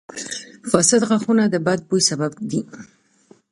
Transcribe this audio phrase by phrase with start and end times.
[0.69, 2.61] •فاسد غاښونه د بد بوي سبب دي.